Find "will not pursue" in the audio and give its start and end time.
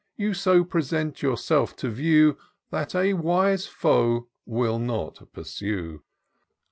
4.47-6.01